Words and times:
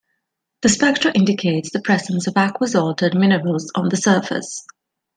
The 0.63 0.69
spectra 0.69 1.11
indicates 1.11 1.69
the 1.71 1.79
presence 1.79 2.25
of 2.25 2.33
aqueous-altered 2.35 3.13
minerals 3.15 3.71
on 3.75 3.89
the 3.89 3.97
surface. 3.97 4.65